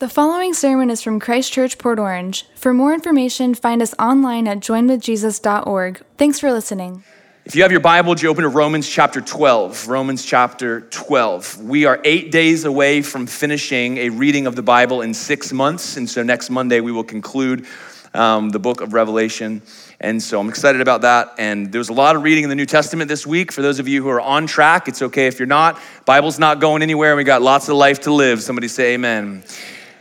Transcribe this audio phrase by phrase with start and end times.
[0.00, 2.46] The following sermon is from Christchurch, Port Orange.
[2.54, 6.00] For more information, find us online at joinwithjesus.org.
[6.16, 7.04] Thanks for listening.
[7.44, 9.88] If you have your Bible, would you open to Romans chapter 12?
[9.88, 11.64] Romans chapter 12.
[11.64, 15.98] We are eight days away from finishing a reading of the Bible in six months.
[15.98, 17.66] And so next Monday, we will conclude
[18.14, 19.60] um, the book of Revelation.
[20.00, 21.34] And so I'm excited about that.
[21.36, 23.52] And there was a lot of reading in the New Testament this week.
[23.52, 25.78] For those of you who are on track, it's okay if you're not.
[26.06, 28.42] Bible's not going anywhere, and we got lots of life to live.
[28.42, 29.44] Somebody say amen.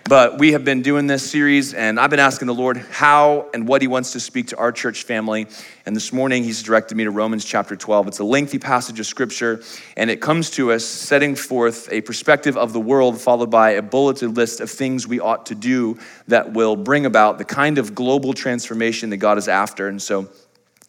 [0.09, 3.67] But we have been doing this series, and I've been asking the Lord how and
[3.67, 5.45] what He wants to speak to our church family.
[5.85, 8.07] And this morning, He's directed me to Romans chapter 12.
[8.07, 9.61] It's a lengthy passage of scripture,
[9.95, 13.83] and it comes to us setting forth a perspective of the world, followed by a
[13.83, 17.93] bulleted list of things we ought to do that will bring about the kind of
[17.93, 19.89] global transformation that God is after.
[19.89, 20.27] And so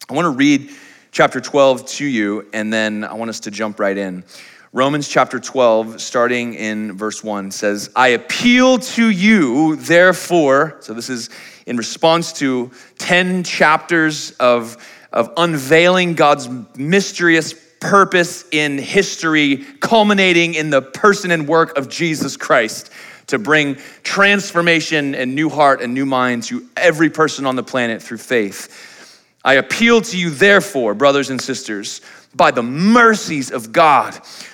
[0.09, 0.71] I want to read
[1.11, 4.23] chapter 12 to you, and then I want us to jump right in.
[4.73, 11.09] Romans chapter 12, starting in verse 1, says, I appeal to you, therefore, so this
[11.09, 11.29] is
[11.65, 14.77] in response to 10 chapters of,
[15.11, 16.47] of unveiling God's
[16.77, 22.91] mysterious purpose in history, culminating in the person and work of Jesus Christ
[23.27, 28.01] to bring transformation and new heart and new mind to every person on the planet
[28.01, 28.87] through faith.
[29.43, 31.99] I appeal to you, therefore, brothers and sisters,
[32.33, 34.17] by the mercies of God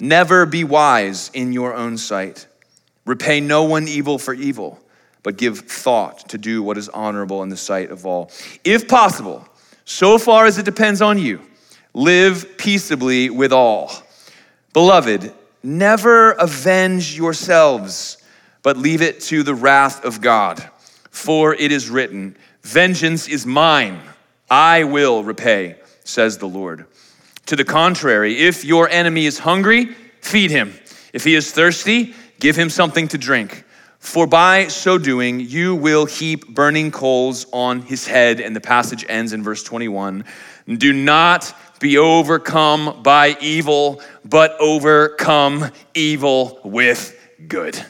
[0.00, 2.46] Never be wise in your own sight.
[3.04, 4.80] Repay no one evil for evil,
[5.22, 8.30] but give thought to do what is honorable in the sight of all.
[8.64, 9.46] If possible,
[9.84, 11.40] so far as it depends on you,
[11.92, 13.92] live peaceably with all.
[14.72, 18.18] Beloved, never avenge yourselves,
[18.62, 20.68] but leave it to the wrath of God.
[21.10, 24.00] For it is written, Vengeance is mine,
[24.50, 26.86] I will repay, says the Lord.
[27.46, 29.86] To the contrary, if your enemy is hungry,
[30.20, 30.74] feed him.
[31.12, 33.64] If he is thirsty, give him something to drink.
[33.98, 38.40] For by so doing, you will heap burning coals on his head.
[38.40, 40.24] And the passage ends in verse 21.
[40.66, 47.82] Do not be overcome by evil, but overcome evil with good.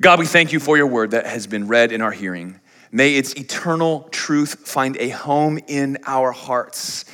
[0.00, 2.60] God, we thank you for your word that has been read in our hearing.
[2.92, 7.04] May its eternal truth find a home in our hearts.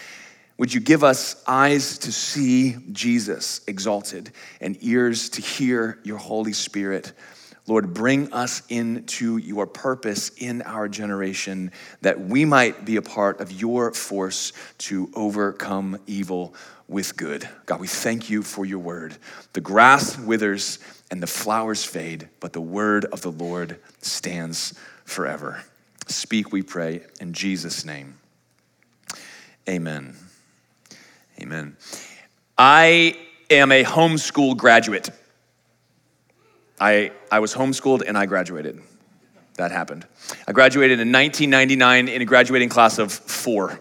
[0.58, 6.54] Would you give us eyes to see Jesus exalted and ears to hear your Holy
[6.54, 7.12] Spirit?
[7.66, 13.40] Lord, bring us into your purpose in our generation that we might be a part
[13.40, 16.54] of your force to overcome evil
[16.88, 17.48] with good.
[17.66, 19.16] God, we thank you for your word.
[19.52, 20.78] The grass withers
[21.10, 24.72] and the flowers fade, but the word of the Lord stands
[25.04, 25.62] forever.
[26.06, 28.16] Speak, we pray, in Jesus' name.
[29.68, 30.14] Amen.
[31.40, 31.76] Amen.
[32.56, 33.16] I
[33.50, 35.10] am a homeschool graduate.
[36.80, 38.80] I, I was homeschooled and I graduated.
[39.56, 40.06] That happened.
[40.46, 43.80] I graduated in 1999 in a graduating class of four.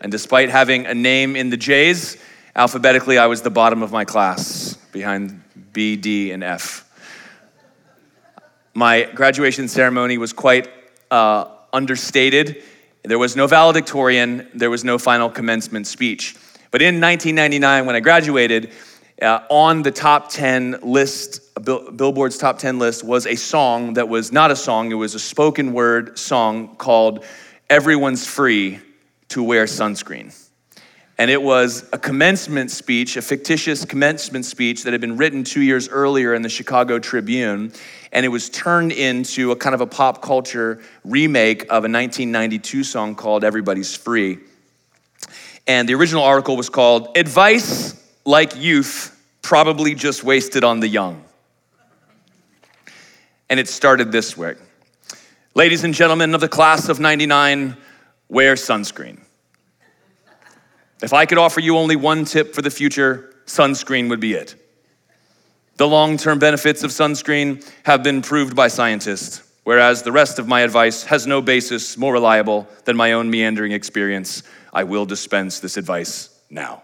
[0.00, 2.16] And despite having a name in the J's,
[2.56, 5.42] alphabetically, I was the bottom of my class behind
[5.72, 6.88] B, D, and F.
[8.74, 10.68] My graduation ceremony was quite
[11.10, 12.62] uh, understated.
[13.04, 16.36] There was no valedictorian, there was no final commencement speech.
[16.72, 18.72] But in 1999, when I graduated,
[19.20, 24.32] uh, on the top 10 list, Billboard's top 10 list, was a song that was
[24.32, 27.26] not a song, it was a spoken word song called
[27.68, 28.80] Everyone's Free
[29.28, 30.34] to Wear Sunscreen.
[31.18, 35.60] And it was a commencement speech, a fictitious commencement speech that had been written two
[35.60, 37.70] years earlier in the Chicago Tribune.
[38.12, 42.82] And it was turned into a kind of a pop culture remake of a 1992
[42.82, 44.38] song called Everybody's Free.
[45.66, 51.24] And the original article was called Advice Like Youth Probably Just Wasted on the Young.
[53.48, 54.56] And it started this way
[55.54, 57.76] Ladies and gentlemen of the class of 99,
[58.28, 59.20] wear sunscreen.
[61.02, 64.54] If I could offer you only one tip for the future, sunscreen would be it.
[65.76, 70.48] The long term benefits of sunscreen have been proved by scientists, whereas the rest of
[70.48, 74.42] my advice has no basis more reliable than my own meandering experience.
[74.72, 76.82] I will dispense this advice now.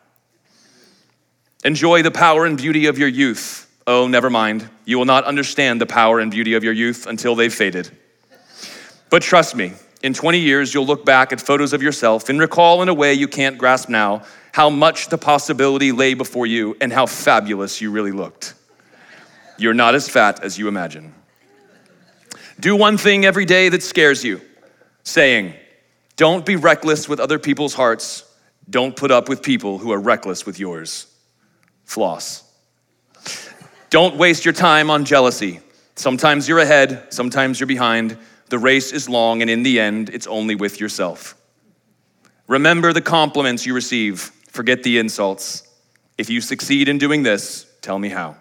[1.65, 3.65] Enjoy the power and beauty of your youth.
[3.87, 4.69] Oh, never mind.
[4.85, 7.91] You will not understand the power and beauty of your youth until they've faded.
[9.11, 12.83] But trust me, in 20 years, you'll look back at photos of yourself and recall
[12.83, 16.93] in a way you can't grasp now how much the possibility lay before you and
[16.93, 18.55] how fabulous you really looked.
[19.57, 21.15] You're not as fat as you imagine.
[22.61, 24.41] Do one thing every day that scares you,
[25.05, 25.55] saying,
[26.17, 28.25] Don't be reckless with other people's hearts.
[28.69, 31.07] Don't put up with people who are reckless with yours.
[31.85, 32.45] Floss.
[33.91, 35.61] Don't waste your time on jealousy.
[35.95, 38.19] Sometimes you're ahead, sometimes you're behind.
[38.51, 41.35] The race is long, and in the end, it's only with yourself.
[42.47, 45.63] Remember the compliments you receive, forget the insults.
[46.17, 48.37] If you succeed in doing this, tell me how.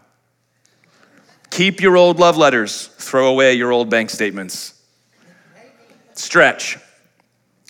[1.57, 4.79] Keep your old love letters, throw away your old bank statements.
[6.13, 6.77] Stretch.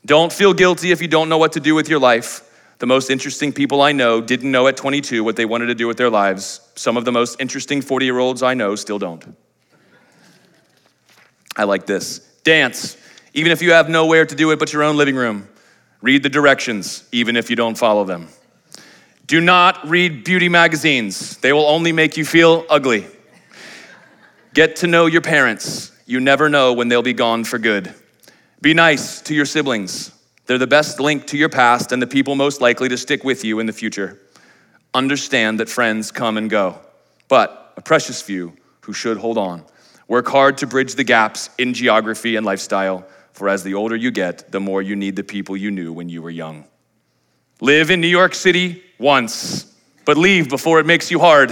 [0.06, 2.42] Don't feel guilty if you don't know what to do with your life.
[2.80, 5.88] The most interesting people I know didn't know at 22 what they wanted to do
[5.88, 6.60] with their lives.
[6.76, 9.24] Some of the most interesting 40 year olds I know still don't.
[11.56, 12.20] I like this.
[12.44, 12.98] Dance,
[13.34, 15.48] even if you have nowhere to do it but your own living room.
[16.02, 18.28] Read the directions, even if you don't follow them.
[19.28, 23.08] Do not read beauty magazines, they will only make you feel ugly.
[24.58, 25.92] Get to know your parents.
[26.08, 27.94] You never know when they'll be gone for good.
[28.60, 30.12] Be nice to your siblings.
[30.48, 33.46] They're the best link to your past and the people most likely to stick with
[33.46, 34.20] you in the future.
[34.96, 36.80] Understand that friends come and go,
[37.28, 39.64] but a precious few who should hold on.
[40.08, 44.10] Work hard to bridge the gaps in geography and lifestyle, for as the older you
[44.10, 46.66] get, the more you need the people you knew when you were young.
[47.62, 49.72] Live in New York City once,
[50.04, 51.52] but leave before it makes you hard.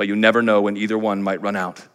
[0.00, 1.86] but you never know when either one might run out.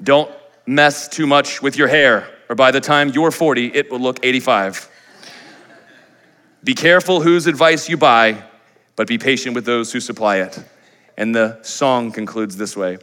[0.00, 0.30] Don't
[0.66, 4.20] mess too much with your hair, or by the time you're 40, it will look
[4.24, 4.88] 85.
[6.62, 8.40] Be careful whose advice you buy,
[8.94, 10.64] but be patient with those who supply it.
[11.16, 12.98] And the song concludes this way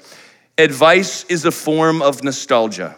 [0.58, 2.96] Advice is a form of nostalgia,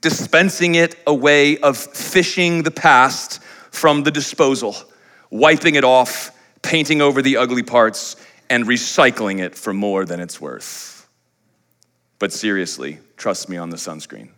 [0.00, 4.76] dispensing it a way of fishing the past from the disposal,
[5.30, 6.30] wiping it off,
[6.62, 8.14] painting over the ugly parts,
[8.52, 11.08] and recycling it for more than it's worth.
[12.18, 14.28] But seriously, trust me on the sunscreen.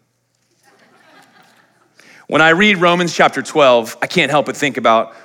[2.29, 5.17] When I read Romans chapter 12, I can't help but think about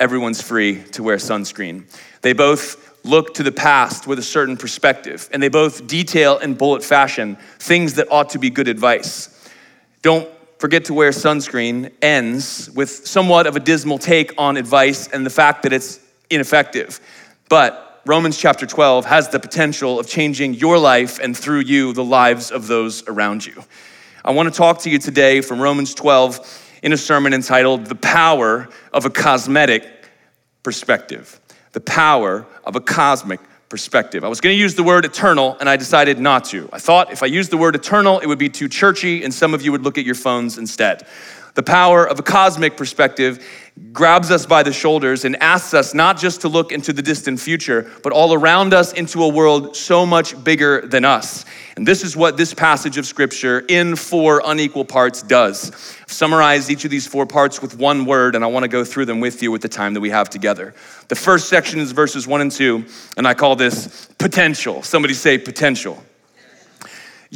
[0.00, 1.84] everyone's free to wear sunscreen.
[2.22, 6.54] They both look to the past with a certain perspective, and they both detail in
[6.54, 9.50] bullet fashion things that ought to be good advice.
[10.00, 15.26] Don't forget to wear sunscreen ends with somewhat of a dismal take on advice and
[15.26, 16.00] the fact that it's
[16.30, 17.00] ineffective.
[17.50, 22.04] But Romans chapter 12 has the potential of changing your life and through you, the
[22.04, 23.64] lives of those around you.
[24.24, 27.94] I want to talk to you today from Romans 12 in a sermon entitled The
[27.94, 29.90] Power of a Cosmetic
[30.62, 31.40] Perspective
[31.74, 34.24] the power of a cosmic perspective.
[34.24, 36.68] I was going to use the word eternal, and I decided not to.
[36.72, 39.52] I thought if I used the word eternal, it would be too churchy, and some
[39.52, 41.06] of you would look at your phones instead.
[41.54, 43.46] The power of a cosmic perspective
[43.92, 47.38] grabs us by the shoulders and asks us not just to look into the distant
[47.38, 51.44] future, but all around us into a world so much bigger than us.
[51.76, 55.70] And this is what this passage of scripture in four unequal parts does.
[56.02, 58.84] I've summarized each of these four parts with one word, and I want to go
[58.84, 60.74] through them with you with the time that we have together.
[61.08, 62.84] The first section is verses one and two,
[63.16, 64.82] and I call this potential.
[64.82, 66.02] Somebody say potential.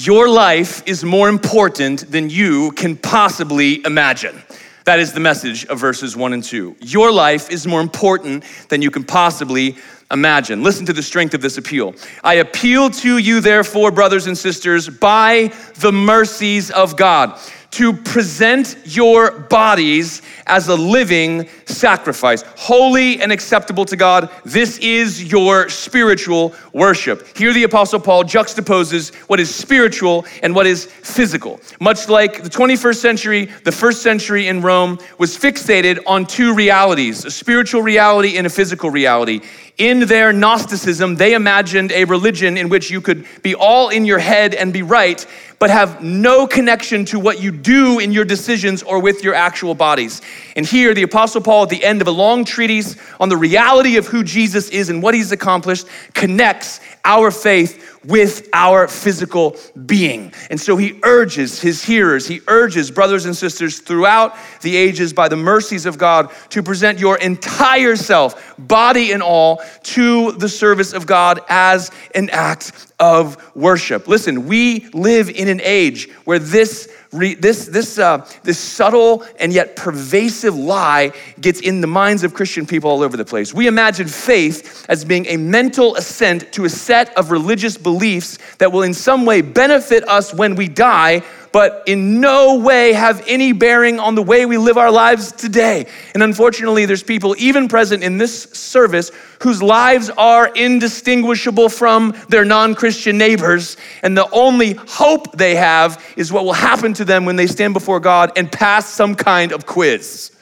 [0.01, 4.41] Your life is more important than you can possibly imagine.
[4.85, 6.77] That is the message of verses one and two.
[6.79, 9.77] Your life is more important than you can possibly
[10.13, 10.63] imagine.
[10.63, 11.97] Listen to the strength of this appeal.
[12.23, 17.37] I appeal to you, therefore, brothers and sisters, by the mercies of God
[17.71, 24.31] to present your bodies as a living sacrifice, holy and acceptable to God.
[24.45, 27.37] This is your spiritual worship.
[27.37, 31.61] Here, the Apostle Paul juxtaposes what is spiritual and what is physical.
[31.81, 37.25] Much like the 21st century, the first century in Rome was fixated on two realities
[37.25, 39.43] a spiritual reality and a physical reality.
[39.79, 44.19] In their Gnosticism, they imagined a religion in which you could be all in your
[44.19, 45.25] head and be right,
[45.61, 49.77] but have no connection to what you do in your decisions or with your actual
[49.77, 50.21] bodies.
[50.57, 53.97] And here, the Apostle Paul, at the end of a long treatise on the reality
[53.97, 60.33] of who Jesus is and what he's accomplished, connects our faith with our physical being.
[60.51, 65.29] And so he urges his hearers, he urges brothers and sisters throughout the ages by
[65.29, 70.93] the mercies of God to present your entire self, body and all, to the service
[70.93, 74.09] of God as an act of worship.
[74.09, 79.77] Listen, we live in an age where this this, this, uh, this subtle and yet
[79.77, 83.55] pervasive lie gets in the minds of Christian people all over the place.
[83.55, 88.71] We imagine faith as being a mental assent to a set of religious beliefs that
[88.71, 93.53] will in some way benefit us when we die, but in no way have any
[93.53, 95.87] bearing on the way we live our lives today.
[96.15, 99.11] And unfortunately, there's people even present in this service
[99.43, 103.77] whose lives are indistinguishable from their non Christian neighbors.
[104.03, 107.75] And the only hope they have is what will happen to them when they stand
[107.75, 110.33] before God and pass some kind of quiz.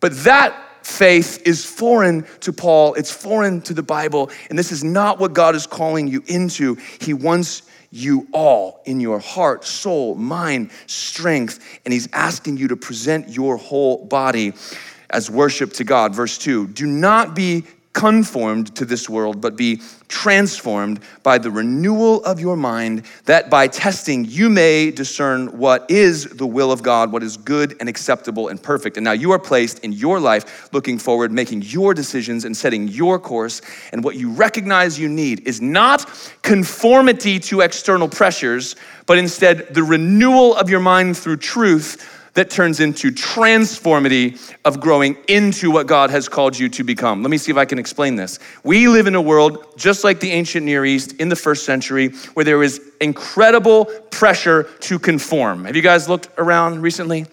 [0.00, 4.82] But that faith is foreign to Paul, it's foreign to the Bible, and this is
[4.82, 6.76] not what God is calling you into.
[7.00, 12.76] He wants you all in your heart, soul, mind, strength, and He's asking you to
[12.76, 14.52] present your whole body
[15.10, 16.14] as worship to God.
[16.14, 22.22] Verse 2 Do not be conformed to this world, but be transformed by the renewal
[22.24, 27.12] of your mind, that by testing you may discern what is the will of God,
[27.12, 28.96] what is good and acceptable and perfect.
[28.96, 32.88] And now you are placed in your life looking forward, making your decisions and setting
[32.88, 33.62] your course.
[33.92, 36.08] And what you recognize you need is not
[36.42, 42.78] conformity to external pressures, but instead the renewal of your mind through truth that turns
[42.78, 47.20] into transformity of growing into what God has called you to become.
[47.20, 48.38] Let me see if I can explain this.
[48.62, 52.10] We live in a world just like the ancient Near East in the first century
[52.34, 55.64] where there is incredible pressure to conform.
[55.64, 57.26] Have you guys looked around recently?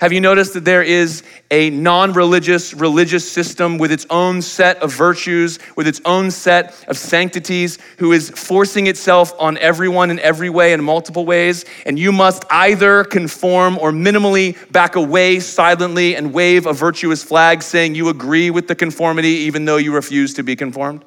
[0.00, 4.78] Have you noticed that there is a non religious religious system with its own set
[4.78, 10.18] of virtues, with its own set of sanctities, who is forcing itself on everyone in
[10.20, 11.66] every way in multiple ways?
[11.84, 17.62] And you must either conform or minimally back away silently and wave a virtuous flag
[17.62, 21.04] saying you agree with the conformity even though you refuse to be conformed?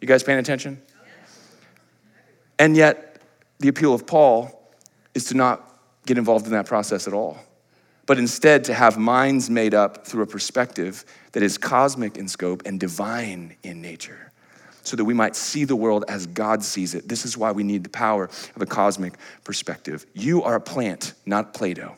[0.00, 0.82] You guys paying attention?
[2.58, 3.20] And yet,
[3.60, 4.68] the appeal of Paul
[5.14, 5.65] is to not
[6.06, 7.38] get involved in that process at all,
[8.06, 12.62] but instead to have minds made up through a perspective that is cosmic in scope
[12.64, 14.32] and divine in nature,
[14.82, 17.08] so that we might see the world as God sees it.
[17.08, 20.06] This is why we need the power of a cosmic perspective.
[20.14, 21.96] You are a plant, not Play Doh.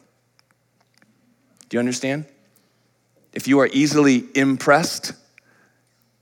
[1.68, 2.24] Do you understand?
[3.34, 5.12] If you are easily impressed,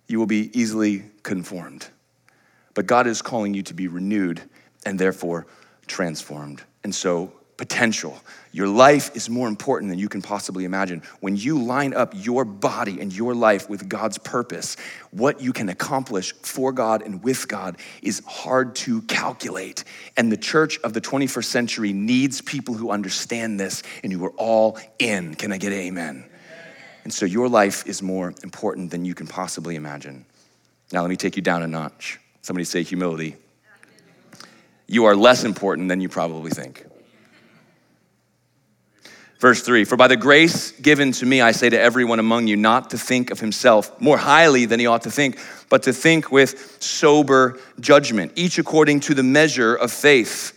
[0.08, 1.86] you will be easily conformed.
[2.74, 4.42] But God is calling you to be renewed
[4.84, 5.46] and therefore
[5.86, 6.62] transformed.
[6.82, 8.18] And so potential.
[8.52, 11.02] Your life is more important than you can possibly imagine.
[11.20, 14.76] When you line up your body and your life with God's purpose,
[15.10, 19.84] what you can accomplish for God and with God is hard to calculate.
[20.16, 24.34] And the church of the 21st century needs people who understand this and who are
[24.36, 25.34] all in.
[25.34, 26.24] Can I get amen?
[27.04, 30.26] And so your life is more important than you can possibly imagine.
[30.92, 32.18] Now, let me take you down a notch.
[32.42, 33.36] Somebody say humility.
[34.88, 36.86] You are less important than you probably think.
[39.38, 42.56] Verse 3 For by the grace given to me, I say to everyone among you,
[42.56, 46.32] not to think of himself more highly than he ought to think, but to think
[46.32, 50.52] with sober judgment, each according to the measure of faith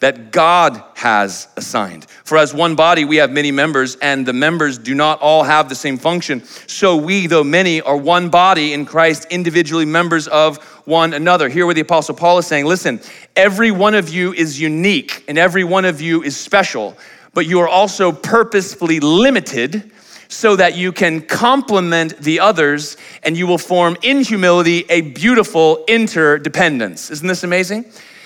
[0.00, 2.04] that God has assigned.
[2.24, 5.68] For as one body, we have many members, and the members do not all have
[5.68, 6.44] the same function.
[6.44, 11.48] So we, though many, are one body in Christ, individually members of one another.
[11.48, 13.00] Here, where the Apostle Paul is saying, listen,
[13.34, 16.98] every one of you is unique, and every one of you is special,
[17.34, 19.90] but you are also purposefully limited
[20.28, 25.84] so that you can complement the others and you will form in humility a beautiful
[25.86, 27.10] interdependence.
[27.10, 27.84] Isn't this amazing?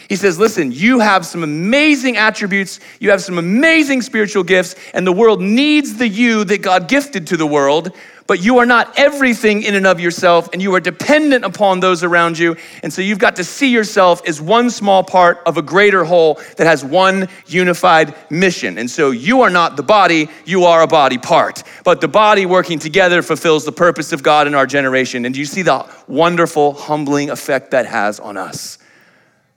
[0.09, 5.07] He says, Listen, you have some amazing attributes, you have some amazing spiritual gifts, and
[5.07, 7.95] the world needs the you that God gifted to the world,
[8.29, 12.05] but you are not everything in and of yourself, and you are dependent upon those
[12.05, 12.57] around you.
[12.83, 16.35] And so you've got to see yourself as one small part of a greater whole
[16.59, 18.77] that has one unified mission.
[18.77, 21.63] And so you are not the body, you are a body part.
[21.85, 25.25] But the body working together fulfills the purpose of God in our generation.
[25.25, 28.77] And do you see the wonderful, humbling effect that has on us?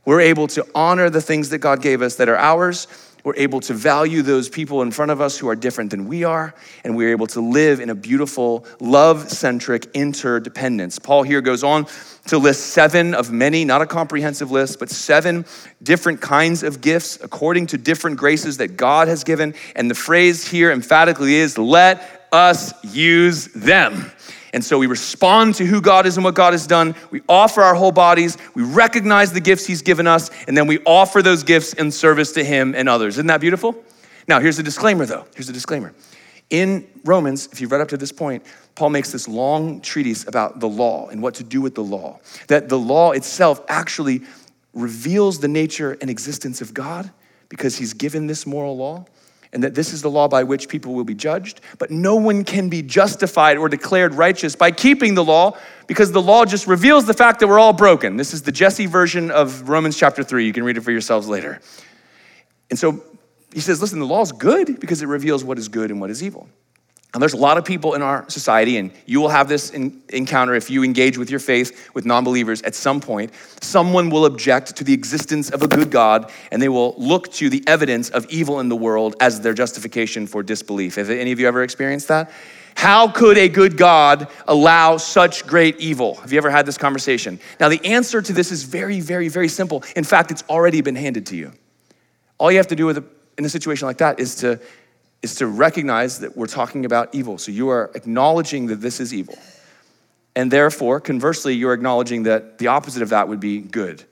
[0.06, 2.88] We're able to honor the things that God gave us that are ours.
[3.24, 6.24] We're able to value those people in front of us who are different than we
[6.24, 6.54] are.
[6.84, 11.00] And we're able to live in a beautiful, love centric interdependence.
[11.00, 11.88] Paul here goes on
[12.28, 15.46] to list seven of many, not a comprehensive list, but seven
[15.82, 19.54] different kinds of gifts according to different graces that God has given.
[19.76, 24.12] And the phrase here emphatically is let us use them.
[24.54, 26.96] And so we respond to who God is and what God has done.
[27.10, 28.38] We offer our whole bodies.
[28.54, 30.30] We recognize the gifts He's given us.
[30.48, 33.16] And then we offer those gifts in service to Him and others.
[33.16, 33.76] Isn't that beautiful?
[34.28, 35.26] Now, here's a disclaimer though.
[35.36, 35.94] Here's a disclaimer.
[36.50, 40.60] In Romans, if you've read up to this point, Paul makes this long treatise about
[40.60, 42.20] the law and what to do with the law.
[42.48, 44.22] That the law itself actually
[44.74, 47.10] reveals the nature and existence of God
[47.48, 49.06] because He's given this moral law
[49.54, 51.62] and that this is the law by which people will be judged.
[51.78, 56.22] But no one can be justified or declared righteous by keeping the law because the
[56.22, 58.16] law just reveals the fact that we're all broken.
[58.18, 60.46] This is the Jesse version of Romans chapter 3.
[60.46, 61.60] You can read it for yourselves later.
[62.70, 63.04] And so
[63.54, 66.10] he says, listen, the law is good because it reveals what is good and what
[66.10, 66.48] is evil.
[67.14, 70.02] And there's a lot of people in our society, and you will have this in,
[70.10, 73.34] encounter if you engage with your faith with non believers at some point.
[73.62, 77.50] Someone will object to the existence of a good God, and they will look to
[77.50, 80.96] the evidence of evil in the world as their justification for disbelief.
[80.96, 82.32] Have any of you ever experienced that?
[82.76, 86.16] How could a good God allow such great evil?
[86.16, 87.42] Have you ever had this conversation?
[87.60, 89.84] Now, the answer to this is very, very, very simple.
[89.98, 91.52] In fact, it's already been handed to you.
[92.38, 93.04] All you have to do with a,
[93.38, 94.62] in a situation like that is to
[95.22, 97.38] is to recognize that we're talking about evil.
[97.38, 99.38] So you are acknowledging that this is evil.
[100.36, 104.04] And therefore, conversely, you're acknowledging that the opposite of that would be good.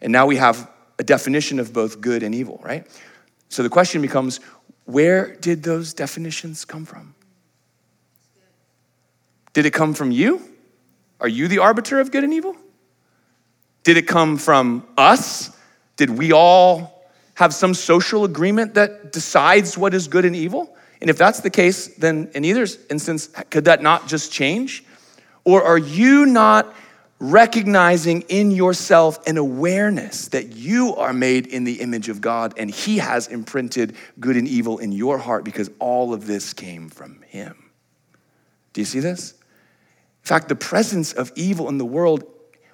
[0.00, 2.86] And now we have a definition of both good and evil, right?
[3.48, 4.40] So the question becomes
[4.84, 7.14] where did those definitions come from?
[9.52, 10.42] Did it come from you?
[11.20, 12.56] Are you the arbiter of good and evil?
[13.84, 15.56] Did it come from us?
[15.96, 16.99] Did we all
[17.40, 20.76] have some social agreement that decides what is good and evil?
[21.00, 24.84] And if that's the case, then in either instance, could that not just change?
[25.44, 26.74] Or are you not
[27.18, 32.70] recognizing in yourself an awareness that you are made in the image of God and
[32.70, 37.22] He has imprinted good and evil in your heart because all of this came from
[37.22, 37.70] Him?
[38.74, 39.32] Do you see this?
[39.32, 42.22] In fact, the presence of evil in the world,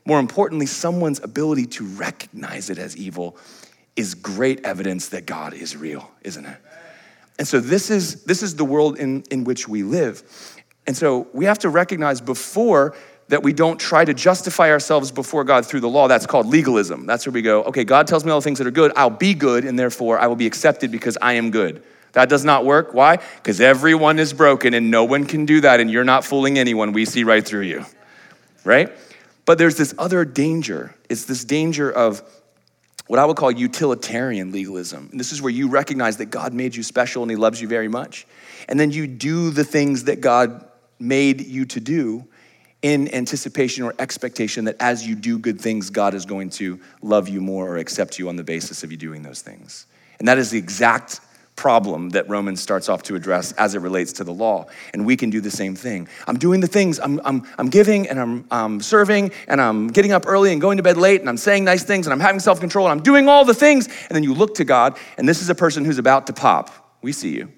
[0.04, 3.36] more importantly, someone's ability to recognize it as evil,
[3.96, 6.58] is great evidence that God is real, isn't it?
[7.38, 10.22] And so this is this is the world in, in which we live.
[10.86, 12.94] And so we have to recognize before
[13.28, 16.06] that we don't try to justify ourselves before God through the law.
[16.06, 17.06] That's called legalism.
[17.06, 18.92] That's where we go, okay, God tells me all the things that are good.
[18.94, 21.82] I'll be good, and therefore I will be accepted because I am good.
[22.12, 22.94] That does not work.
[22.94, 23.16] Why?
[23.36, 26.92] Because everyone is broken and no one can do that, and you're not fooling anyone.
[26.92, 27.84] We see right through you,
[28.64, 28.92] right?
[29.44, 30.94] But there's this other danger.
[31.08, 32.22] It's this danger of
[33.06, 35.08] what I would call utilitarian legalism.
[35.10, 37.68] And this is where you recognize that God made you special and He loves you
[37.68, 38.26] very much.
[38.68, 40.66] And then you do the things that God
[40.98, 42.26] made you to do
[42.82, 47.28] in anticipation or expectation that as you do good things, God is going to love
[47.28, 49.86] you more or accept you on the basis of you doing those things.
[50.18, 51.20] And that is the exact
[51.56, 54.66] problem that Romans starts off to address as it relates to the law.
[54.92, 56.06] And we can do the same thing.
[56.26, 60.12] I'm doing the things, I'm, I'm, I'm giving and I'm, I'm serving and I'm getting
[60.12, 62.40] up early and going to bed late and I'm saying nice things and I'm having
[62.40, 63.86] self control and I'm doing all the things.
[63.86, 66.70] And then you look to God and this is a person who's about to pop.
[67.02, 67.52] We see you.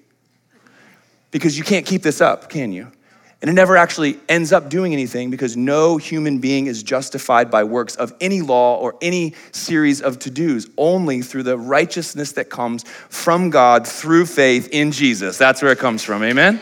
[1.31, 2.91] Because you can't keep this up, can you?
[3.41, 7.63] And it never actually ends up doing anything because no human being is justified by
[7.63, 12.49] works of any law or any series of to dos, only through the righteousness that
[12.49, 15.37] comes from God through faith in Jesus.
[15.37, 16.59] That's where it comes from, amen?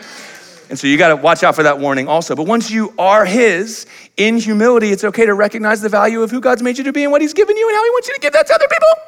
[0.70, 2.36] And so you got to watch out for that warning also.
[2.36, 3.86] But once you are His,
[4.16, 7.02] in humility, it's okay to recognize the value of who God's made you to be
[7.02, 8.68] and what He's given you and how He wants you to give that to other
[8.68, 9.07] people.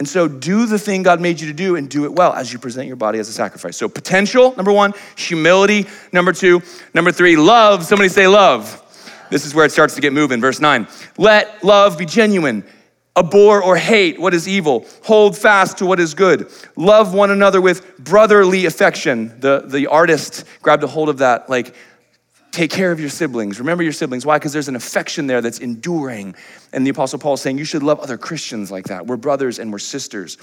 [0.00, 2.50] And so do the thing God made you to do and do it well as
[2.50, 3.76] you present your body as a sacrifice.
[3.76, 6.62] So potential, number one, humility, number two,
[6.94, 7.84] number three, love.
[7.84, 8.82] Somebody say love.
[9.30, 10.40] This is where it starts to get moving.
[10.40, 12.64] Verse nine, let love be genuine.
[13.14, 14.86] Abhor or hate what is evil.
[15.04, 16.50] Hold fast to what is good.
[16.76, 19.38] Love one another with brotherly affection.
[19.40, 21.74] The, the artist grabbed a hold of that, like,
[22.50, 23.58] take care of your siblings.
[23.58, 24.26] Remember your siblings.
[24.26, 24.38] Why?
[24.38, 26.34] Because there's an affection there that's enduring.
[26.72, 29.06] And the Apostle Paul is saying you should love other Christians like that.
[29.06, 30.36] We're brothers and we're sisters.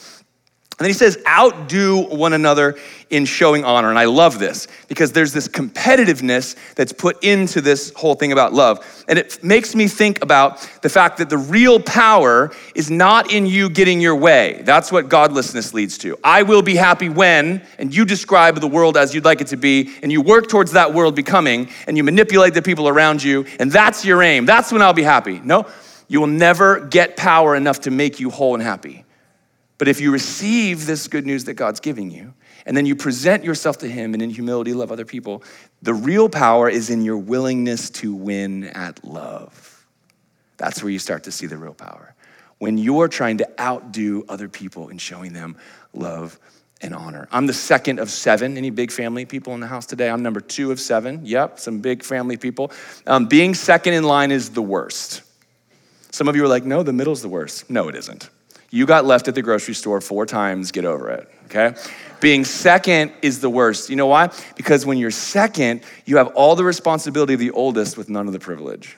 [0.80, 2.78] And then he says, outdo one another
[3.10, 3.90] in showing honor.
[3.90, 8.54] And I love this because there's this competitiveness that's put into this whole thing about
[8.54, 8.86] love.
[9.08, 13.48] And it makes me think about the fact that the real power is not in
[13.48, 14.62] you getting your way.
[14.66, 16.16] That's what godlessness leads to.
[16.24, 19.58] I will be happy when, and you describe the world as you'd like it to
[19.58, 23.48] be, and you work towards that world becoming, and you manipulate the people around you,
[23.58, 24.46] and that's your aim.
[24.46, 25.40] That's when I'll be happy.
[25.40, 25.66] No,
[26.08, 29.06] you will never get power enough to make you whole and happy.
[29.78, 32.34] But if you receive this good news that God's giving you,
[32.66, 35.44] and then you present yourself to Him and in humility love other people,
[35.82, 39.86] the real power is in your willingness to win at love.
[40.58, 42.16] That's where you start to see the real power.
[42.58, 45.58] When you're trying to outdo other people in showing them
[45.94, 46.40] love
[46.82, 47.28] and honor.
[47.32, 48.58] I'm the second of seven.
[48.58, 50.10] Any big family people in the house today?
[50.10, 51.22] I'm number two of seven.
[51.26, 52.72] Yep, some big family people.
[53.06, 55.24] Um, being second in line is the worst.
[56.12, 57.70] Some of you are like, no, the middle's the worst.
[57.70, 58.30] No, it isn't.
[58.70, 61.74] You got left at the grocery store four times, get over it, okay?
[62.20, 63.90] Being second is the worst.
[63.90, 64.30] You know why?
[64.56, 68.34] Because when you're second, you have all the responsibility of the oldest with none of
[68.34, 68.98] the privilege.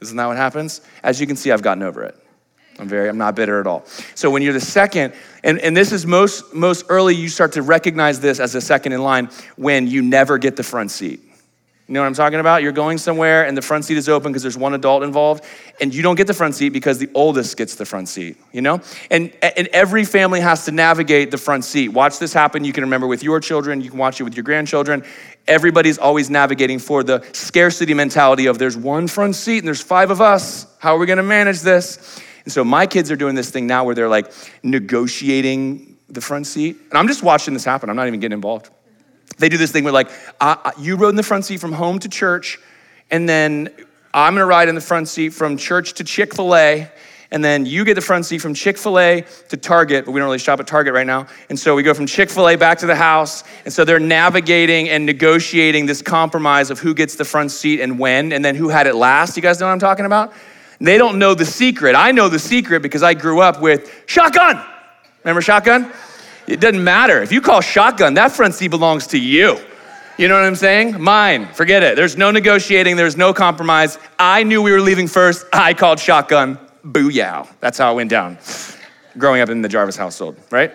[0.00, 0.80] Isn't that what happens?
[1.02, 2.16] As you can see, I've gotten over it.
[2.78, 3.84] I'm very, I'm not bitter at all.
[4.14, 5.12] So when you're the second,
[5.44, 8.92] and, and this is most most early, you start to recognize this as a second
[8.92, 11.20] in line when you never get the front seat.
[11.90, 12.62] You know what I'm talking about?
[12.62, 15.44] You're going somewhere and the front seat is open because there's one adult involved,
[15.80, 18.62] and you don't get the front seat because the oldest gets the front seat, you
[18.62, 18.80] know?
[19.10, 21.88] And, and every family has to navigate the front seat.
[21.88, 22.62] Watch this happen.
[22.62, 25.02] You can remember with your children, you can watch it with your grandchildren.
[25.48, 30.12] Everybody's always navigating for the scarcity mentality of there's one front seat and there's five
[30.12, 30.68] of us.
[30.78, 32.22] How are we gonna manage this?
[32.44, 36.46] And so my kids are doing this thing now where they're like negotiating the front
[36.46, 36.76] seat.
[36.90, 38.70] And I'm just watching this happen, I'm not even getting involved.
[39.40, 40.10] They do this thing where, like,
[40.78, 42.58] you rode in the front seat from home to church,
[43.10, 43.70] and then
[44.12, 46.90] I'm gonna ride in the front seat from church to Chick fil A,
[47.32, 50.18] and then you get the front seat from Chick fil A to Target, but we
[50.18, 51.26] don't really shop at Target right now.
[51.48, 53.44] And so we go from Chick fil A back to the house.
[53.64, 58.00] And so they're navigating and negotiating this compromise of who gets the front seat and
[58.00, 59.36] when, and then who had it last.
[59.36, 60.32] You guys know what I'm talking about?
[60.80, 61.94] They don't know the secret.
[61.94, 64.60] I know the secret because I grew up with shotgun.
[65.22, 65.92] Remember shotgun?
[66.50, 67.22] It doesn't matter.
[67.22, 69.58] If you call shotgun, that front seat belongs to you.
[70.18, 71.00] You know what I'm saying?
[71.00, 71.46] Mine.
[71.54, 71.96] Forget it.
[71.96, 73.98] There's no negotiating, there's no compromise.
[74.18, 75.46] I knew we were leaving first.
[75.52, 76.58] I called shotgun.
[76.84, 77.48] Booyah.
[77.60, 78.38] That's how it went down
[79.18, 80.72] growing up in the Jarvis household, right?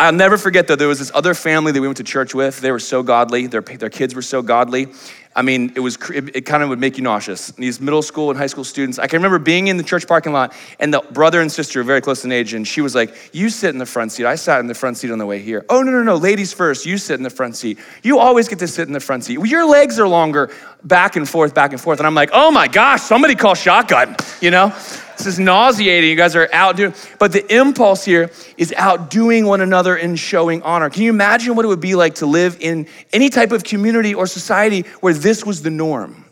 [0.00, 2.60] I'll never forget though, there was this other family that we went to church with.
[2.60, 4.88] They were so godly, their, their kids were so godly.
[5.36, 7.48] I mean, it was it, it kind of would make you nauseous.
[7.52, 8.98] These middle school and high school students.
[8.98, 11.84] I can remember being in the church parking lot, and the brother and sister are
[11.84, 14.26] very close in age, and she was like, "You sit in the front seat.
[14.26, 15.64] I sat in the front seat on the way here.
[15.68, 16.84] Oh no no no, ladies first.
[16.84, 17.78] You sit in the front seat.
[18.02, 19.38] You always get to sit in the front seat.
[19.38, 20.50] Well, your legs are longer,
[20.82, 24.16] back and forth, back and forth." And I'm like, "Oh my gosh, somebody call shotgun,"
[24.40, 24.74] you know.
[25.20, 26.08] This is nauseating.
[26.08, 26.94] You guys are outdoing.
[27.18, 30.88] But the impulse here is outdoing one another and showing honor.
[30.88, 34.14] Can you imagine what it would be like to live in any type of community
[34.14, 36.24] or society where this was the norm?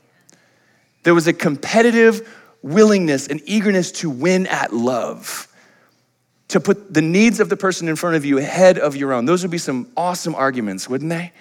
[1.03, 5.48] There was a competitive willingness and eagerness to win at love,
[6.48, 9.27] to put the needs of the person in front of you ahead of your own.
[9.27, 11.33] Those would be some awesome arguments, wouldn't they?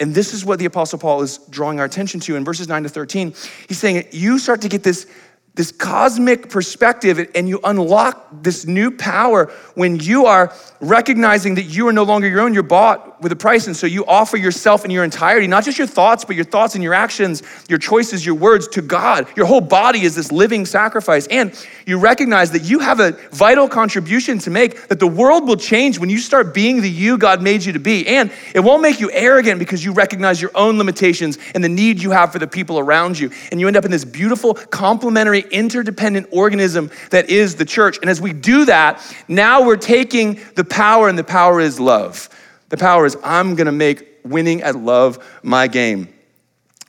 [0.00, 2.84] And this is what the Apostle Paul is drawing our attention to in verses 9
[2.84, 3.34] to 13.
[3.68, 5.06] He's saying, You start to get this
[5.54, 11.88] this cosmic perspective and you unlock this new power when you are recognizing that you
[11.88, 13.66] are no longer your own you're bought with a price.
[13.66, 16.76] And so you offer yourself in your entirety not just your thoughts but your thoughts
[16.76, 19.26] and your actions your choices your words to god.
[19.36, 21.26] Your whole body is this living sacrifice.
[21.26, 21.52] And
[21.84, 25.98] you recognize that you have a vital contribution to make that the world will change
[25.98, 28.06] when you start being the you god made you to be.
[28.06, 32.00] And it won't make you arrogant because you recognize your own limitations and the need
[32.00, 33.32] you have for the people around you.
[33.50, 37.98] And you end up in this beautiful complementary interdependent organism that is the church.
[38.00, 42.28] And as we do that, now we're taking the power, and the power is love.
[42.68, 46.08] The power is I'm gonna make winning at love my game.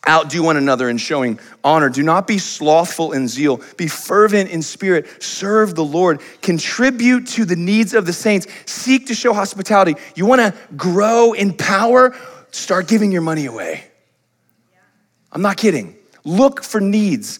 [0.09, 1.87] Outdo one another in showing honor.
[1.87, 3.61] Do not be slothful in zeal.
[3.77, 5.21] Be fervent in spirit.
[5.21, 6.21] Serve the Lord.
[6.41, 8.47] Contribute to the needs of the saints.
[8.65, 9.93] Seek to show hospitality.
[10.15, 12.15] You want to grow in power?
[12.49, 13.83] Start giving your money away.
[15.31, 15.95] I'm not kidding.
[16.23, 17.39] Look for needs.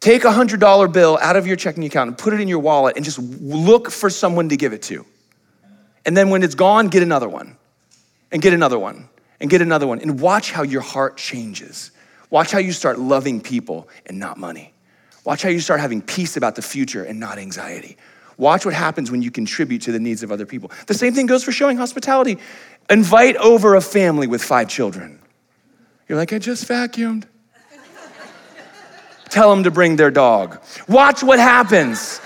[0.00, 2.96] Take a $100 bill out of your checking account and put it in your wallet
[2.96, 5.04] and just look for someone to give it to.
[6.04, 7.56] And then when it's gone, get another one,
[8.30, 9.08] and get another one,
[9.40, 10.00] and get another one.
[10.00, 11.90] And watch how your heart changes.
[12.30, 14.72] Watch how you start loving people and not money.
[15.24, 17.96] Watch how you start having peace about the future and not anxiety.
[18.36, 20.70] Watch what happens when you contribute to the needs of other people.
[20.86, 22.38] The same thing goes for showing hospitality.
[22.88, 25.20] Invite over a family with five children.
[26.08, 27.24] You're like, I just vacuumed.
[29.28, 30.62] Tell them to bring their dog.
[30.88, 32.20] Watch what happens.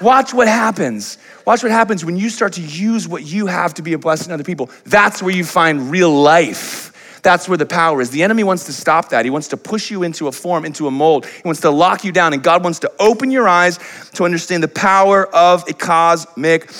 [0.00, 1.18] Watch what happens.
[1.46, 4.28] Watch what happens when you start to use what you have to be a blessing
[4.28, 4.70] to other people.
[4.84, 7.20] That's where you find real life.
[7.22, 8.10] That's where the power is.
[8.10, 9.24] The enemy wants to stop that.
[9.24, 11.26] He wants to push you into a form, into a mold.
[11.26, 12.34] He wants to lock you down.
[12.34, 13.78] And God wants to open your eyes
[14.12, 16.70] to understand the power of a cosmic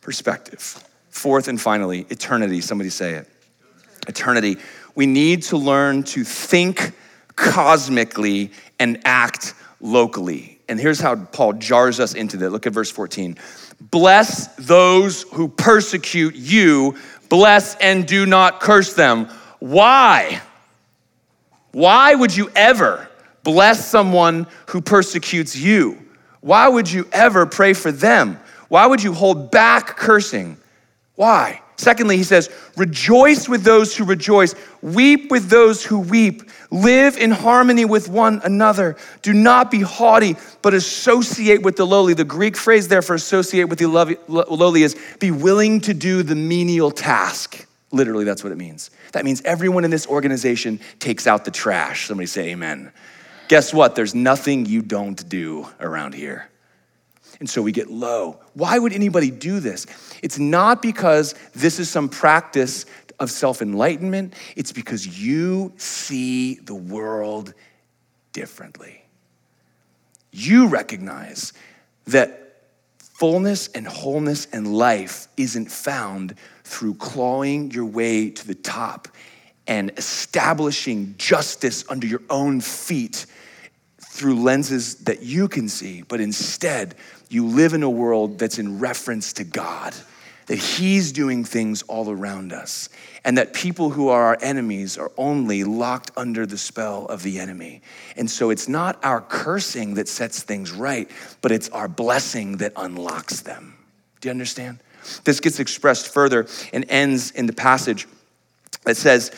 [0.00, 0.82] perspective.
[1.10, 2.60] Fourth and finally, eternity.
[2.60, 3.28] Somebody say it.
[4.06, 4.58] Eternity.
[4.94, 6.92] We need to learn to think
[7.36, 10.58] cosmically and act locally.
[10.68, 12.50] And here's how Paul jars us into that.
[12.50, 13.36] Look at verse 14.
[13.80, 16.96] Bless those who persecute you,
[17.28, 19.26] bless and do not curse them.
[19.60, 20.40] Why?
[21.72, 23.08] Why would you ever
[23.42, 26.02] bless someone who persecutes you?
[26.40, 28.40] Why would you ever pray for them?
[28.68, 30.56] Why would you hold back cursing?
[31.14, 31.60] Why?
[31.78, 37.30] Secondly, he says, rejoice with those who rejoice, weep with those who weep, live in
[37.30, 38.96] harmony with one another.
[39.20, 42.14] Do not be haughty, but associate with the lowly.
[42.14, 43.86] The Greek phrase there for associate with the
[44.26, 47.66] lowly is be willing to do the menial task.
[47.92, 48.90] Literally, that's what it means.
[49.12, 52.08] That means everyone in this organization takes out the trash.
[52.08, 52.90] Somebody say amen.
[53.48, 53.94] Guess what?
[53.94, 56.48] There's nothing you don't do around here.
[57.38, 58.40] And so we get low.
[58.54, 59.86] Why would anybody do this?
[60.22, 62.86] It's not because this is some practice
[63.18, 67.54] of self enlightenment, it's because you see the world
[68.32, 69.02] differently.
[70.32, 71.54] You recognize
[72.06, 72.46] that
[72.98, 79.08] fullness and wholeness and life isn't found through clawing your way to the top
[79.66, 83.24] and establishing justice under your own feet
[84.16, 86.94] through lenses that you can see, but instead
[87.28, 89.94] you live in a world that's in reference to God,
[90.46, 92.88] that He's doing things all around us,
[93.24, 97.38] and that people who are our enemies are only locked under the spell of the
[97.38, 97.82] enemy.
[98.16, 101.10] And so it's not our cursing that sets things right,
[101.42, 103.74] but it's our blessing that unlocks them.
[104.20, 104.78] Do you understand?
[105.24, 108.06] This gets expressed further and ends in the passage
[108.84, 109.30] that says,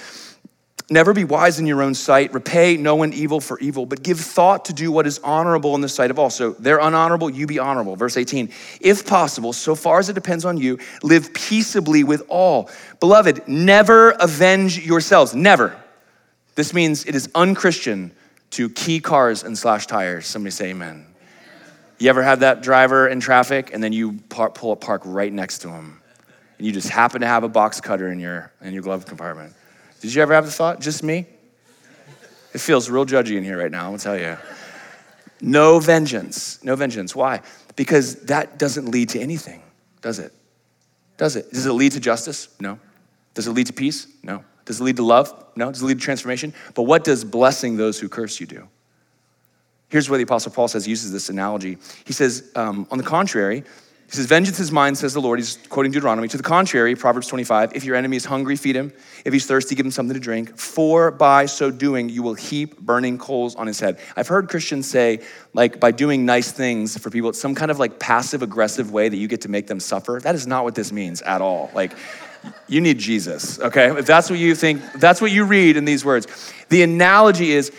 [0.90, 2.33] Never be wise in your own sight.
[2.33, 5.83] Repay no one evil for evil, but give thought to do what is honorable in
[5.83, 6.31] the sight of all.
[6.31, 7.94] So they're unhonorable, you be honorable.
[7.94, 8.51] Verse 18.
[8.81, 12.70] If possible, so far as it depends on you, live peaceably with all.
[13.01, 15.35] Beloved, never avenge yourselves.
[15.35, 15.77] Never.
[16.55, 18.11] This means it is unchristian
[18.51, 20.27] to key cars and slash tires.
[20.27, 21.05] Somebody say amen.
[21.98, 25.59] You ever have that driver in traffic and then you pull up park right next
[25.59, 26.01] to him
[26.57, 29.53] and you just happen to have a box cutter in your, in your glove compartment?
[30.00, 30.80] Did you ever have the thought?
[30.80, 31.26] Just me?
[32.54, 34.37] It feels real judgy in here right now, I'm gonna tell you.
[35.40, 36.62] No vengeance.
[36.64, 37.14] No vengeance.
[37.14, 37.42] Why?
[37.76, 39.62] Because that doesn't lead to anything,
[40.00, 40.32] does it?
[41.16, 41.52] Does it?
[41.52, 42.48] Does it lead to justice?
[42.61, 42.78] No.
[43.34, 44.06] Does it lead to peace?
[44.22, 44.44] No.
[44.64, 45.32] Does it lead to love?
[45.56, 45.70] No.
[45.70, 46.54] Does it lead to transformation?
[46.74, 48.68] But what does blessing those who curse you do?
[49.88, 51.78] Here's where the Apostle Paul says, uses this analogy.
[52.04, 53.64] He says, um, on the contrary,
[54.09, 55.38] he says, Vengeance is mine, says the Lord.
[55.38, 56.29] He's quoting Deuteronomy.
[56.29, 58.90] To the contrary, Proverbs 25, if your enemy is hungry, feed him.
[59.27, 60.57] If he's thirsty, give him something to drink.
[60.57, 64.01] For by so doing, you will heap burning coals on his head.
[64.16, 65.21] I've heard Christians say,
[65.53, 69.11] like, by doing nice things for people, it's some kind of like passive aggressive way
[69.11, 70.18] that you get to make them suffer.
[70.23, 71.71] That is not what this means at all.
[71.75, 71.92] Like,
[72.66, 73.90] you need Jesus, okay?
[73.90, 76.27] If that's what you think, that's what you read in these words.
[76.71, 77.73] The analogy is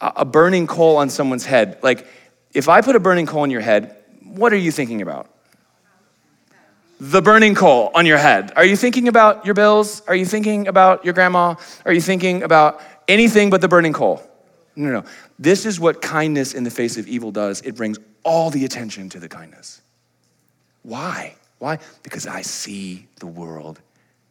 [0.00, 1.80] a burning coal on someone's head.
[1.82, 2.06] Like,
[2.52, 5.31] if I put a burning coal on your head, what are you thinking about?
[7.02, 8.52] The burning coal on your head?
[8.54, 10.02] Are you thinking about your bills?
[10.06, 11.56] Are you thinking about your grandma?
[11.84, 14.22] Are you thinking about anything but the burning coal?
[14.76, 15.08] No, no, no.
[15.36, 19.08] This is what kindness in the face of evil does it brings all the attention
[19.08, 19.82] to the kindness.
[20.84, 21.34] Why?
[21.58, 21.80] Why?
[22.04, 23.80] Because I see the world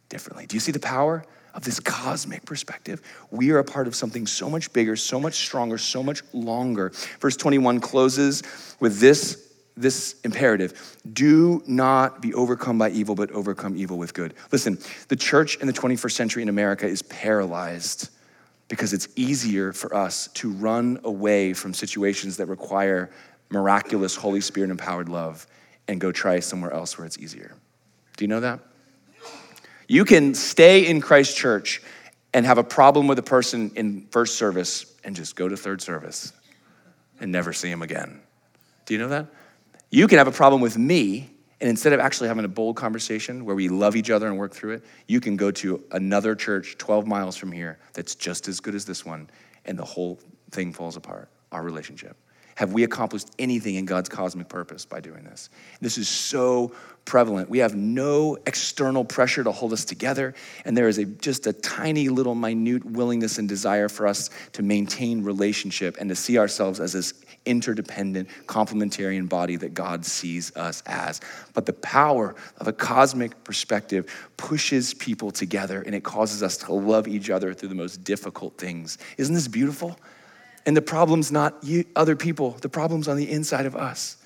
[0.08, 0.46] differently.
[0.46, 3.02] Do you see the power of this cosmic perspective?
[3.30, 6.92] We are a part of something so much bigger, so much stronger, so much longer.
[7.20, 8.42] Verse 21 closes
[8.80, 14.34] with this this imperative do not be overcome by evil, but overcome evil with good.
[14.50, 18.10] Listen, the church in the 21st century in America is paralyzed
[18.68, 23.10] because it's easier for us to run away from situations that require
[23.50, 25.46] miraculous, Holy Spirit empowered love
[25.88, 27.54] and go try somewhere else where it's easier.
[28.16, 28.60] Do you know that?
[29.88, 31.82] You can stay in Christ Church
[32.32, 35.82] and have a problem with a person in first service and just go to third
[35.82, 36.32] service
[37.20, 38.20] and never see him again.
[38.86, 39.26] Do you know that?
[39.94, 41.28] You can have a problem with me
[41.60, 44.52] And instead of actually having a bold conversation where we love each other and work
[44.52, 48.58] through it, you can go to another church 12 miles from here that's just as
[48.58, 49.30] good as this one,
[49.64, 50.18] and the whole
[50.50, 52.16] thing falls apart, our relationship.
[52.56, 55.50] Have we accomplished anything in God's cosmic purpose by doing this?
[55.80, 56.74] This is so
[57.04, 57.48] prevalent.
[57.48, 60.34] We have no external pressure to hold us together,
[60.64, 64.64] and there is a, just a tiny little minute willingness and desire for us to
[64.64, 67.14] maintain relationship and to see ourselves as this
[67.44, 71.20] interdependent, complementarian body that God sees us as.
[71.54, 76.72] But the power of a cosmic perspective pushes people together and it causes us to
[76.72, 78.98] love each other through the most difficult things.
[79.18, 79.98] Isn't this beautiful?
[80.66, 84.16] And the problem's not you, other people, the problem's on the inside of us.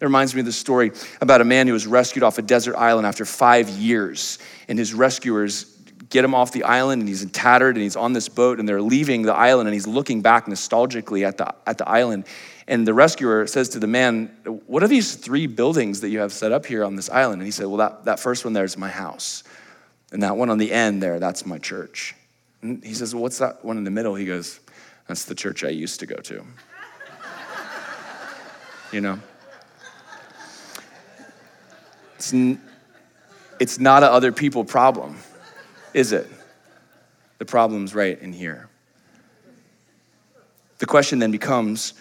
[0.00, 2.74] It reminds me of the story about a man who was rescued off a desert
[2.74, 5.64] island after five years, and his rescuers
[6.08, 8.80] get him off the island, and he's tattered, and he's on this boat, and they're
[8.80, 12.24] leaving the island, and he's looking back nostalgically at the, at the island.
[12.70, 16.32] And the rescuer says to the man, What are these three buildings that you have
[16.32, 17.42] set up here on this island?
[17.42, 19.42] And he said, Well, that, that first one there is my house.
[20.12, 22.14] And that one on the end there, that's my church.
[22.62, 24.14] And he says, well, What's that one in the middle?
[24.14, 24.60] He goes,
[25.08, 26.46] That's the church I used to go to.
[28.92, 29.18] you know?
[32.14, 32.62] It's, n-
[33.58, 35.16] it's not a other people problem,
[35.92, 36.28] is it?
[37.38, 38.68] The problem's right in here.
[40.78, 41.94] The question then becomes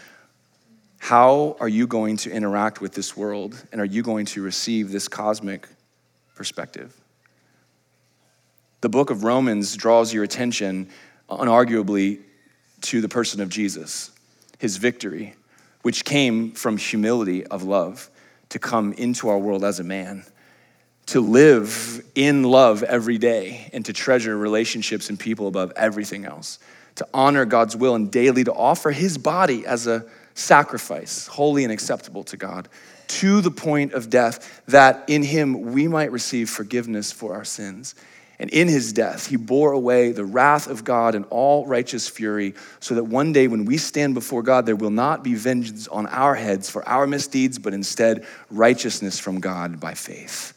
[1.00, 4.92] how are you going to interact with this world and are you going to receive
[4.92, 5.68] this cosmic
[6.36, 6.96] perspective?
[8.82, 10.90] The book of Romans draws your attention,
[11.30, 12.20] unarguably,
[12.82, 14.12] to the person of Jesus,
[14.58, 15.36] his victory,
[15.82, 18.10] which came from humility of love
[18.50, 20.24] to come into our world as a man,
[21.08, 26.60] to live in love every day, and to treasure relationships and people above everything else,
[26.96, 31.74] to honor God's will and daily to offer his body as a sacrifice, holy and
[31.74, 32.70] acceptable to God,
[33.08, 37.96] to the point of death, that in him we might receive forgiveness for our sins.
[38.42, 42.54] And in his death, he bore away the wrath of God and all righteous fury,
[42.80, 46.08] so that one day when we stand before God, there will not be vengeance on
[46.08, 50.54] our heads for our misdeeds, but instead righteousness from God by faith.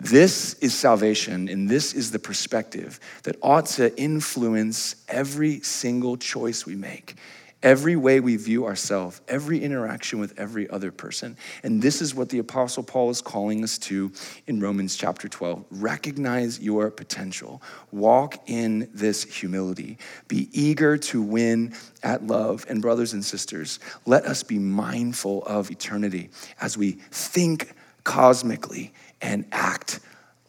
[0.00, 6.66] This is salvation, and this is the perspective that ought to influence every single choice
[6.66, 7.14] we make
[7.62, 11.36] every way we view ourselves, every interaction with every other person.
[11.62, 14.12] And this is what the Apostle Paul is calling us to
[14.46, 15.64] in Romans chapter 12.
[15.70, 19.98] Recognize your potential, walk in this humility,
[20.28, 22.66] be eager to win at love.
[22.68, 29.44] And, brothers and sisters, let us be mindful of eternity as we think cosmically and
[29.52, 30.00] act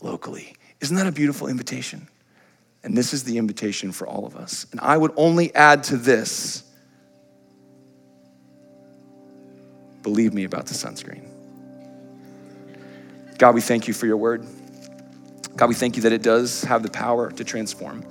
[0.02, 0.56] locally.
[0.82, 2.08] Isn't that a beautiful invitation?
[2.84, 4.66] And this is the invitation for all of us.
[4.72, 6.64] And I would only add to this
[10.04, 11.24] Believe me about the sunscreen.
[13.38, 14.46] God, we thank you for your word.
[15.56, 18.06] God, we thank you that it does have the power to transform,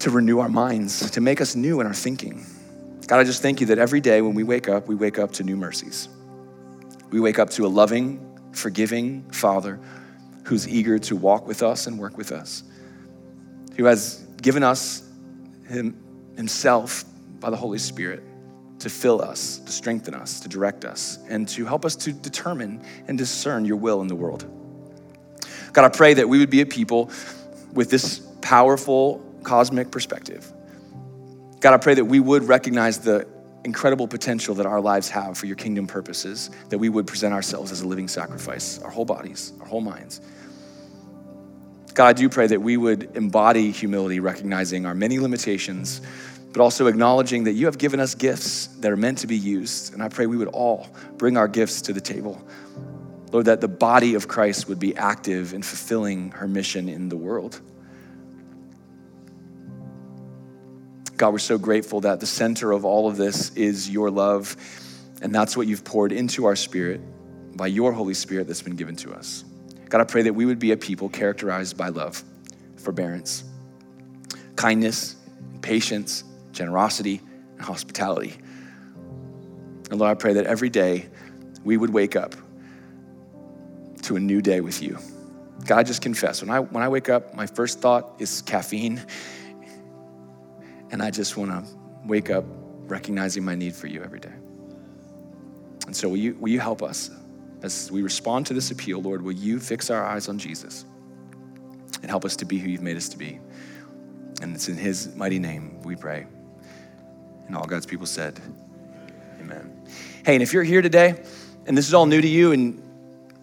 [0.00, 2.44] to renew our minds, to make us new in our thinking.
[3.06, 5.32] God, I just thank you that every day when we wake up, we wake up
[5.32, 6.08] to new mercies.
[7.10, 8.20] We wake up to a loving,
[8.52, 9.78] forgiving Father
[10.44, 12.64] who's eager to walk with us and work with us,
[13.76, 15.02] who has given us
[15.68, 15.96] him,
[16.36, 17.04] Himself
[17.40, 18.22] by the Holy Spirit
[18.78, 22.82] to fill us, to strengthen us, to direct us, and to help us to determine
[23.08, 24.44] and discern your will in the world.
[25.72, 27.10] God, I pray that we would be a people
[27.72, 30.52] with this powerful cosmic perspective.
[31.60, 33.26] God, I pray that we would recognize the
[33.64, 37.72] incredible potential that our lives have for your kingdom purposes, that we would present ourselves
[37.72, 40.20] as a living sacrifice, our whole bodies, our whole minds.
[41.94, 46.02] God, I do pray that we would embody humility, recognizing our many limitations
[46.52, 49.92] but also acknowledging that you have given us gifts that are meant to be used.
[49.92, 50.88] And I pray we would all
[51.18, 52.42] bring our gifts to the table.
[53.32, 57.16] Lord, that the body of Christ would be active in fulfilling her mission in the
[57.16, 57.60] world.
[61.16, 64.56] God, we're so grateful that the center of all of this is your love,
[65.22, 67.00] and that's what you've poured into our spirit
[67.56, 69.44] by your Holy Spirit that's been given to us.
[69.88, 72.22] God, I pray that we would be a people characterized by love,
[72.76, 73.44] forbearance,
[74.56, 75.16] kindness,
[75.62, 76.24] patience,
[76.56, 77.20] generosity,
[77.52, 78.34] and hospitality.
[79.90, 81.06] And Lord, I pray that every day
[81.64, 82.34] we would wake up
[84.02, 84.98] to a new day with you.
[85.66, 89.04] God, I just confess, when I, when I wake up, my first thought is caffeine.
[90.90, 91.64] And I just want to
[92.04, 92.44] wake up
[92.86, 94.32] recognizing my need for you every day.
[95.86, 97.10] And so, will you, will you help us
[97.62, 99.22] as we respond to this appeal, Lord?
[99.22, 100.84] Will you fix our eyes on Jesus
[102.02, 103.40] and help us to be who you've made us to be?
[104.42, 106.26] And it's in his mighty name we pray.
[107.46, 108.40] And all God's people said,
[109.40, 109.86] Amen.
[110.24, 111.22] Hey, and if you're here today
[111.66, 112.82] and this is all new to you and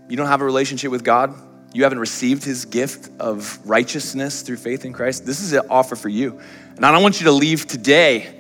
[0.09, 1.33] you don't have a relationship with God,
[1.73, 5.95] you haven't received his gift of righteousness through faith in Christ, this is an offer
[5.95, 6.39] for you.
[6.75, 8.39] And I don't want you to leave today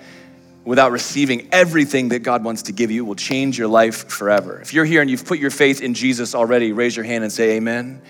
[0.65, 3.05] without receiving everything that God wants to give you.
[3.05, 4.59] Will change your life forever.
[4.59, 7.33] If you're here and you've put your faith in Jesus already, raise your hand and
[7.33, 8.01] say amen.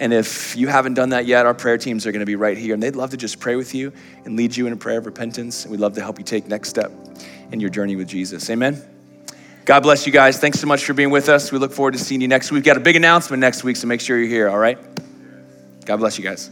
[0.00, 2.56] And if you haven't done that yet, our prayer teams are going to be right
[2.56, 3.92] here, and they'd love to just pray with you
[4.24, 5.64] and lead you in a prayer of repentance.
[5.64, 6.90] And we'd love to help you take next step
[7.52, 8.48] in your journey with Jesus.
[8.48, 8.82] Amen.
[9.66, 10.38] God bless you guys.
[10.38, 11.52] Thanks so much for being with us.
[11.52, 12.56] We look forward to seeing you next week.
[12.56, 14.78] We've got a big announcement next week, so make sure you're here, all right?
[15.84, 16.50] God bless you guys.